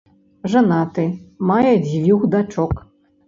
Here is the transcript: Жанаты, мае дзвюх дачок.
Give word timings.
Жанаты, 0.53 1.03
мае 1.51 1.73
дзвюх 1.85 2.25
дачок. 2.37 2.73